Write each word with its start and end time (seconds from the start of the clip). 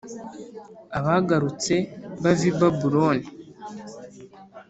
Abagarutse 0.97 1.73
bava 2.21 2.43
i 2.49 2.51
babuloni 2.59 3.27